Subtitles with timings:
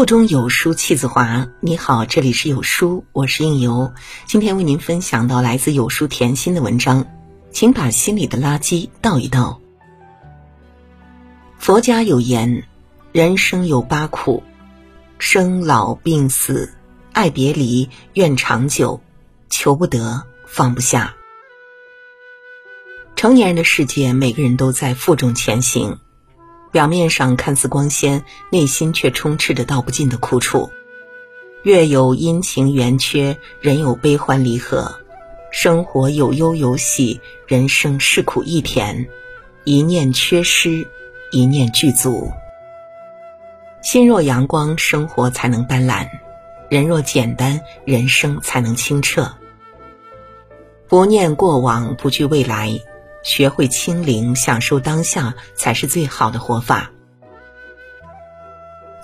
[0.00, 1.46] 腹中有书气自华。
[1.60, 3.92] 你好，这里是有书，我是应由。
[4.24, 7.06] 今天为您分享到来自有书甜心的文章，
[7.52, 9.60] 请把心里的垃圾倒一倒。
[11.58, 12.66] 佛家有言，
[13.12, 14.42] 人生有八苦：
[15.18, 16.72] 生老病死、
[17.12, 19.02] 爱别离、怨长久、
[19.50, 21.14] 求不得、放不下。
[23.16, 25.98] 成年人的世界，每个人都在负重前行。
[26.72, 30.70] 表面上看似光鲜，内心却充斥着道不尽的苦楚。
[31.62, 35.00] 月有阴晴圆缺，人有悲欢离合，
[35.50, 39.08] 生活有忧有喜，人生是苦亦甜。
[39.64, 40.88] 一念缺失，
[41.30, 42.30] 一念具足。
[43.82, 46.08] 心若阳光，生活才能斑斓；
[46.70, 49.34] 人若简单，人生才能清澈。
[50.88, 52.80] 不念过往，不惧未来。
[53.22, 56.90] 学会清零，享受当下，才是最好的活法。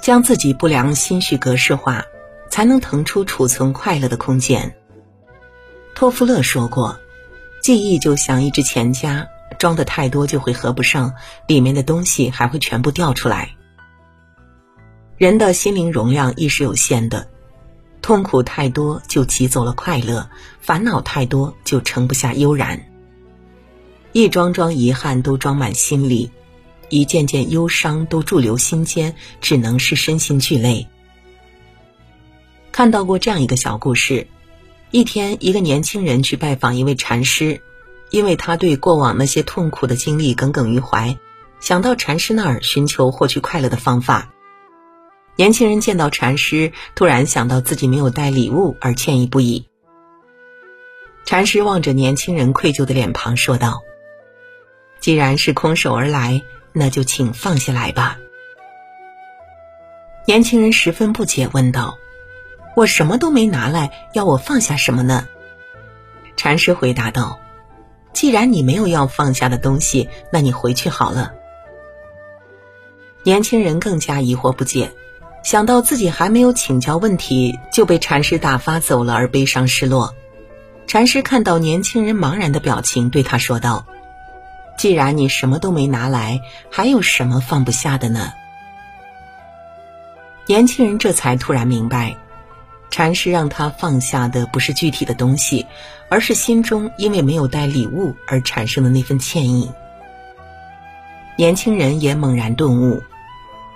[0.00, 2.04] 将自己不良心绪格式化，
[2.48, 4.76] 才能腾出储存快乐的空间。
[5.94, 6.98] 托夫勒说过
[7.60, 9.26] ：“记忆就像一只钱夹，
[9.58, 11.14] 装的太多就会合不上，
[11.46, 13.50] 里面的东西还会全部掉出来。”
[15.18, 17.26] 人的心灵容量亦是有限的，
[18.02, 20.28] 痛苦太多就挤走了快乐，
[20.60, 22.78] 烦恼太多就盛不下悠然。
[24.16, 26.30] 一桩桩遗憾都装满心里，
[26.88, 30.86] 一件件忧伤都驻留心间，只能是身心俱累。
[32.72, 34.26] 看到过这样一个小故事：
[34.90, 37.60] 一天，一个年轻人去拜访一位禅师，
[38.08, 41.18] 因为他对过往那些痛苦的经历耿耿于怀，
[41.60, 44.32] 想到禅师那儿寻求获取快乐的方法。
[45.36, 49.66] 年轻人见到禅师，突然想到自己没有带礼物，而歉意不已。
[51.26, 53.82] 禅师望着年轻人愧疚的脸庞，说道。
[55.06, 58.18] 既然是空手而来，那就请放下来吧。
[60.26, 61.96] 年轻人十分不解，问道
[62.74, 65.28] ：“我什么都没拿来，要我放下什么呢？”
[66.36, 67.38] 禅师回答道
[68.12, 71.34] ：“既然你没有要放下的东西，那你回去好了。”
[73.22, 74.90] 年轻人更加疑惑不解，
[75.44, 80.16] 想到自己还没有请教问题，就被禅师打发走了，而悲伤失落。
[80.88, 83.86] 禅师看到年轻人茫然的表情，对他说道。
[84.76, 88.32] 既然你什么都没拿来，还有什么放不下的呢？
[90.46, 92.16] 年轻人这才突然明白，
[92.90, 95.66] 禅师让他放下的不是具体的东西，
[96.08, 99.70] 而是心中因为没有带礼物而产生的那份歉意。
[101.36, 103.02] 年轻人也猛然顿悟，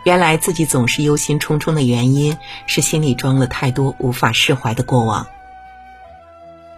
[0.05, 5.27] 原来自己总是忧心忡忡的原因是心里装了太多无法释怀的过往。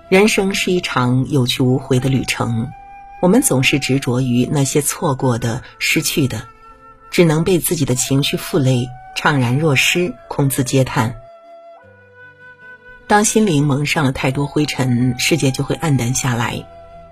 [0.08, 2.72] 人生是一场有去无回的旅程。
[3.22, 6.48] 我们总是执着于那些错过的、失去的，
[7.08, 11.14] 只能被自己的情绪负累，怅然若失，空自嗟叹。
[13.06, 16.64] 当心灵蒙上了太多灰尘，世界就会暗淡下来；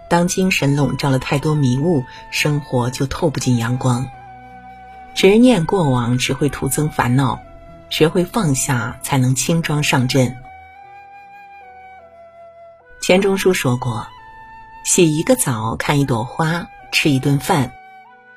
[0.09, 4.11] 当精神笼罩了太多迷雾，生活就透不进阳光。
[5.15, 7.41] 执念过往只会徒增烦恼，
[7.89, 10.37] 学会放下，才能轻装上阵。
[13.01, 14.09] 钱钟书说过。
[14.93, 17.73] 洗一个澡，看一朵花，吃一顿饭。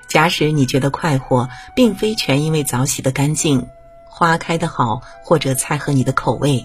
[0.07, 3.67] 假使你觉得快活，并非全因为澡洗得干净，
[4.07, 6.63] 花开得好，或者菜合你的口味，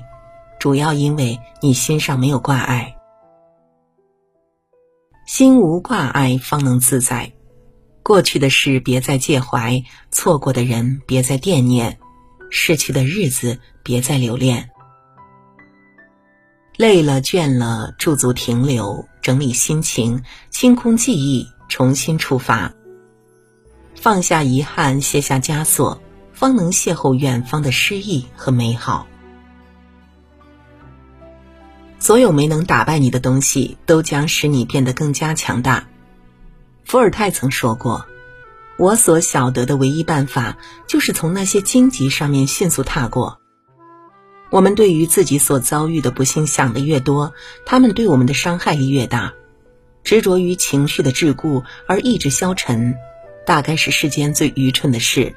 [0.59, 2.97] 主要因为你心上没有挂碍。
[5.25, 7.33] 心无挂碍，方能自在。
[8.03, 11.99] 过去的事别再介怀，错过的人别再惦念，
[12.51, 14.69] 逝去的日子别再留恋。
[16.79, 19.09] 累了倦了，驻足停留。
[19.21, 22.73] 整理心情，清空记忆，重新出发。
[23.97, 26.01] 放下遗憾，卸下枷锁，
[26.33, 29.09] 方能邂逅远方的诗意和美好。
[31.99, 35.89] 所有没能打败你的东西，都将使你变得更加强大。
[36.85, 38.07] 伏尔泰曾说过
[38.79, 40.57] ：“我所晓得的唯一办法，
[40.87, 43.41] 就是从那些荆棘上面迅速踏过。”
[44.51, 47.35] 我们对于自己所遭遇的不幸想的越多，
[47.67, 49.35] 他们对我们的伤害力越大。
[50.05, 52.95] 执着于情绪的桎梏而意志消沉，
[53.45, 55.35] 大概是世间最愚蠢的事。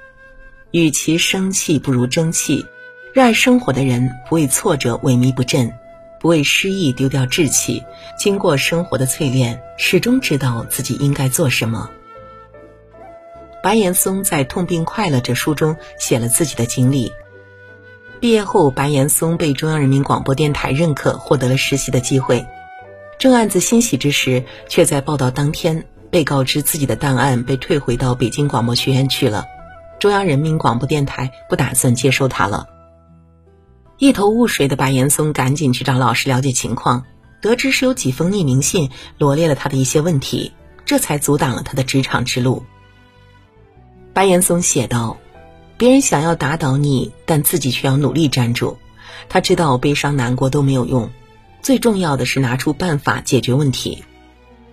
[0.72, 2.66] 与其生气，不如争气。
[3.14, 5.74] 热爱生活的人，不为挫折萎靡不振，
[6.22, 7.84] 不为失意丢掉志气。
[8.18, 11.90] 经过生活的淬炼，始终知道自己应该做什么。
[13.62, 17.12] 白岩松在《痛并快乐着》书中写了自己的经历。
[18.22, 22.46] 毕业后，白岩松被中央人民广播电台认可，获得了实习的机会。
[23.18, 29.46] 正暗自欣喜之时，却在报道当天被告知自己的档案被退回到北京广播学院去了。
[30.00, 32.68] 中央人民广播电台不打算接收他了，
[33.98, 37.06] 一头雾水的白岩松赶紧去找老师了解情况，
[37.42, 40.54] 得知是有几封匿名信罗列了他的一些问题，
[40.86, 42.64] 这才阻挡了他的职场之路。
[44.14, 45.18] 白岩松写道
[45.82, 48.78] ：“别人想要打倒你，但自己却要努力站住。
[49.28, 51.10] 他知道悲伤难过都没有用，
[51.64, 54.04] 最重要的是拿出办法解决问题，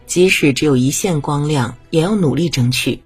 [0.05, 3.02] 即使只有一线光亮，也要努力争取。”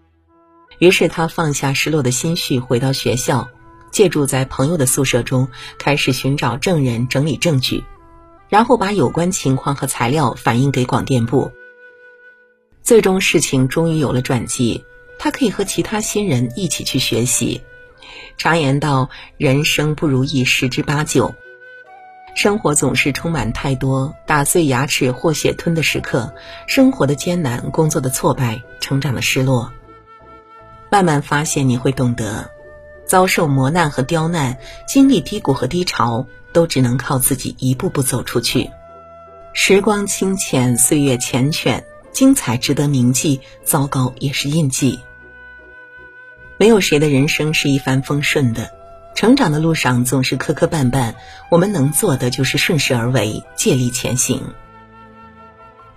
[0.81, 3.49] 于是他放下失落的心绪，回到学校。
[3.93, 5.47] 借住在朋友的宿舍中，
[5.79, 7.85] 开始寻找证人、整理证据，
[8.49, 11.53] 然后把有关情况和材料反映给广电部。
[12.83, 14.83] 最终，事情终于有了转机，
[15.21, 17.61] 他可以和其他新人一起去学习。
[18.37, 21.35] 常言道：“人生不如意十之八九，
[22.35, 26.35] 生活总是充满太多打碎牙齿或血吞的时刻，
[26.67, 29.73] 生活的艰难，工作的挫败，成长的失落。
[30.91, 32.51] 慢慢发现，你会懂得。”
[33.05, 34.57] 遭受磨难和刁难，
[34.87, 38.71] 经历低谷和低潮，都只能靠自己一步步走出去。
[39.53, 44.99] 时光清浅，岁月缱绻，精彩值得铭记，糟糕也是印记。
[46.59, 48.71] 没有谁的人生是一帆风顺的，
[49.15, 51.15] 成长的路上总是磕磕绊绊。
[51.51, 54.41] 我们能做的就是顺势而为，借力前行。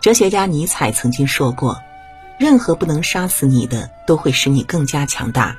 [0.02, 1.81] 哲学家尼采曾经说过
[2.38, 5.57] ：“任何不能杀死你的，都会使你更加强大。”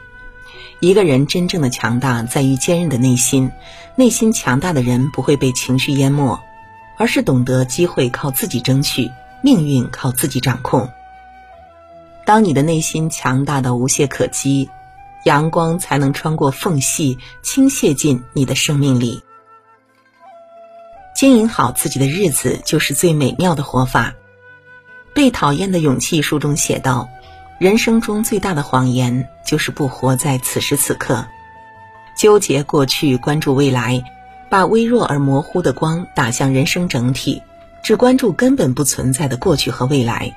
[0.80, 3.50] 一个人真正的强大在于坚韧的内心，
[3.94, 6.38] 内心强大的人不会被情绪淹没，
[6.98, 9.10] 而是懂得机会靠自己争取，
[9.40, 10.90] 命运靠自己掌控。
[12.26, 14.68] 当你的内心强大到无懈可击，
[15.26, 19.20] 阳光才能穿过缝隙倾泻进你的生命里。
[21.16, 24.14] 经营好自己的日子，就是最美妙的活法。
[25.12, 27.08] 被讨厌的勇气书中写道。
[27.58, 31.24] 人生中最大的谎言，就是不活在此时此刻，
[32.14, 34.04] 纠结过去，关注未来，
[34.50, 37.42] 把微弱而模糊的光打向人生整体，
[37.82, 40.30] 只关注根本不存在的过去和未来，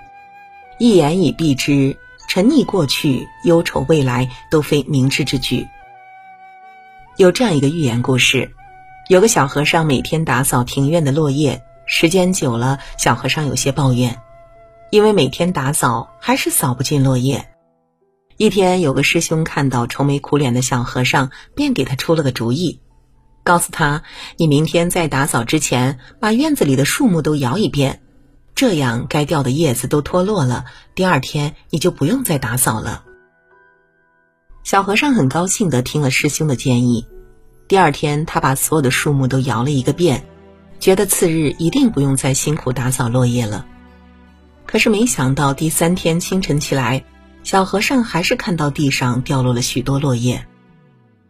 [0.78, 1.98] 一言以蔽之，
[2.30, 5.68] 沉溺过去，忧愁未来，都非明智之举。
[7.18, 8.50] 有这样一个寓言故事，
[9.10, 14.16] 有个小和尚每天打扫庭院的落叶，时间久了，小和尚有些抱怨。
[14.92, 17.50] 因为每天打扫还是扫不尽落叶，
[18.38, 22.80] 一天有个师兄看到愁眉苦脸的小和尚，便给他出了个主意，
[23.44, 24.04] 告诉他
[24.38, 28.02] ：“你明天在打扫之前，把院子里的树木都摇一遍，
[28.60, 33.06] 这样该掉的叶子都脱落了，第二天你就不用再打扫了。”
[34.66, 37.08] 小和尚很高兴地听了师兄的建议，
[37.70, 40.26] 第二天他把所有的树木都摇了一个遍，
[40.78, 43.66] 觉得次日一定不用再辛苦打扫落叶了。
[44.66, 47.06] 可是没想到，第三天清晨起来，
[47.46, 50.46] 小和尚还是看到地上掉落了许多落叶。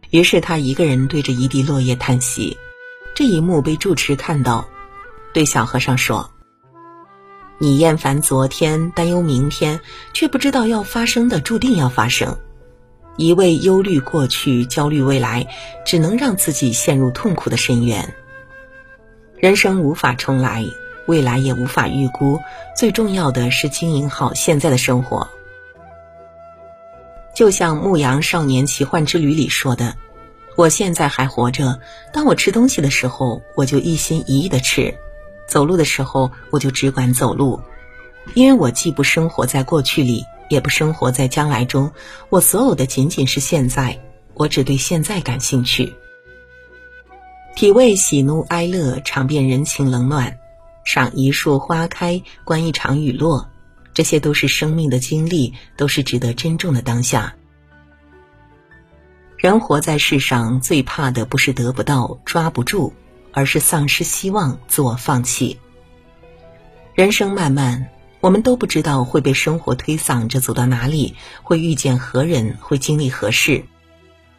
[0.10, 2.58] 于是他一个人对着一地落叶叹息。
[3.14, 4.68] 这一幕被住持看到，
[5.31, 6.31] 对小和尚说
[7.60, 9.80] ：“你厌烦昨天，担忧明天，
[10.14, 12.38] 却不知道要发生的注定要发生。
[13.18, 15.46] 一味忧虑过去，焦虑未来，
[15.86, 18.14] 只能让自己陷入痛苦的深渊。
[19.38, 20.66] 人生无法重来。”
[21.08, 22.40] 未来也无法预估，
[22.78, 25.28] 最重要的是经营好现在的生活。
[27.36, 29.95] 就像《牧羊少年奇幻之旅》里说的
[30.56, 31.80] ：“我现在还活着，
[32.14, 34.94] 当我吃东西的时候，我就一心一意的吃；
[35.50, 37.60] 走路的时候，我就只管走路。
[38.36, 41.92] 因为我既不生活在过去里，也不生活在将来中，
[42.30, 44.00] 我所有的仅仅是现在，
[44.36, 45.94] 我只对现在感兴趣。
[47.56, 50.38] 体味喜怒哀乐，尝遍人情冷暖。”
[50.86, 53.48] 赏一树花开，观一场雨落，
[53.94, 57.36] 这些都是生命的经历，都是值得珍重的当下。
[59.38, 62.92] 人活在世上，最怕的不是得不到、抓不住，
[63.33, 65.59] 而是丧失希望、自我放弃。
[66.94, 73.64] 人生漫漫，我们都不知道会被生活推搡着走到哪里，会遇见何人，会经历何事。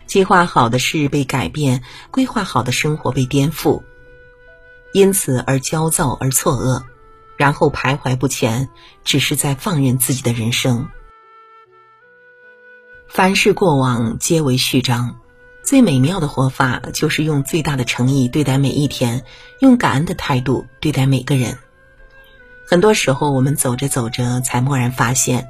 [0.07, 3.83] 计划好的事被改变，规划好的生活被颠覆。
[4.93, 6.83] 因此而焦躁而错愕，
[7.37, 8.69] 然后徘徊不前，
[9.05, 10.89] 只是在放任自己的人生。
[13.09, 15.21] 凡事过往皆为序章，
[15.63, 19.23] 最美妙的活法就是用最大的诚意对待每一天，
[19.61, 21.57] 用感恩的态度对待每个人。
[22.67, 25.49] 很多时候，我们走着走着，才蓦然发现，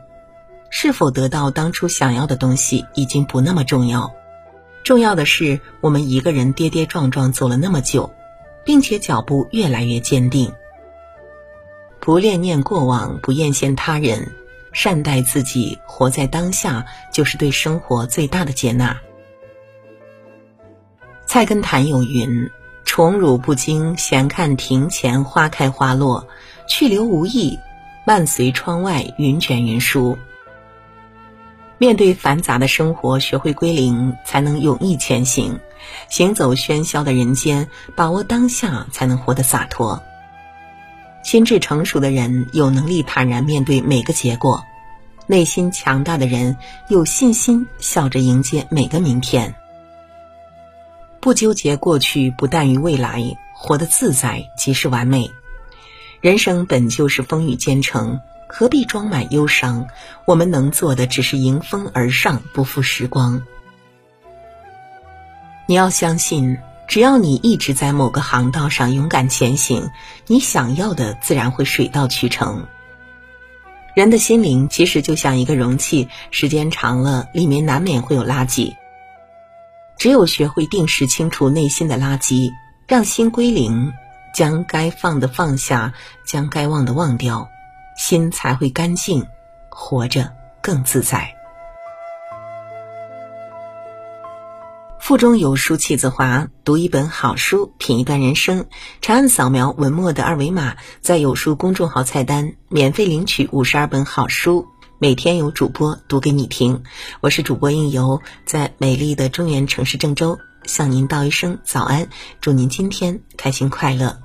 [0.71, 4.13] 是否得到当初想要的东西已经不那么重要，
[4.83, 8.11] 重要的是我们一个人跌跌撞撞走了那么久。
[8.63, 10.53] 并且脚步越来越坚定，
[11.99, 14.31] 不恋念过往，不艳羡他人，
[14.71, 19.01] 善待自己，活在当下，就是对生活最大的接纳。
[21.33, 22.51] 菜根谭有云
[22.85, 26.27] ：“宠辱不惊，闲看庭前花开花落，
[26.67, 27.57] 去留无意，
[28.05, 30.19] 漫随窗外云卷云舒。
[31.79, 35.61] 面对繁杂的生活，学会归零，才能勇毅前行。
[36.09, 40.03] 行走喧嚣的人间，把握当下，才能活得洒脱。
[41.23, 44.65] 心智成熟的人有能力坦然面对每个结果，
[45.29, 46.57] 内心强大的人
[46.89, 49.55] 有信心笑着迎接每个明天。
[51.21, 53.23] 不纠结过去，不惮于未来，
[53.55, 55.31] 活得自在即是完美。
[56.21, 58.21] 人生本就是风雨兼程。
[58.53, 59.87] 何必装满忧伤？
[60.25, 63.41] 我们能做的只是迎风而上，不负时光。
[65.67, 66.59] 你要相信，
[66.89, 69.89] 只要你一直在某个航道上勇敢前行，
[70.27, 72.67] 你想要的自然会水到渠成。
[73.95, 78.75] 人的心灵其实就像一个容器，时间长了，里面难免会有垃圾。
[80.01, 82.51] 只有学会定时清除内心的垃圾，
[82.89, 83.93] 让心归零，
[84.35, 85.93] 将该放的放下，
[86.25, 87.47] 将该忘的忘掉。
[87.99, 89.27] 心才会干净，
[89.69, 91.35] 活着更自在。
[94.99, 98.65] 腹中有书气自华，读一本好书，品一段人生。
[99.03, 104.67] 长按扫描文末的二维码，在有书公众号菜单免费领取五十二本好书，
[105.03, 106.83] 每天有主播读给你听。
[107.23, 112.07] 我是主播应由，在美丽的中原城市郑州向您道一声早安，
[112.43, 114.21] 祝您今天开心快乐。